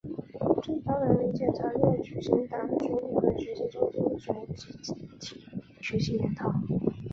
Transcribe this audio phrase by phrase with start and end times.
[0.63, 4.01] 最高人民检察院举行党组理论学习中心
[4.55, 5.39] 组集体
[5.79, 6.51] 学习研讨